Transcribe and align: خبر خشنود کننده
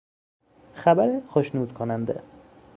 خبر 0.73 1.21
خشنود 1.27 1.73
کننده 1.73 2.21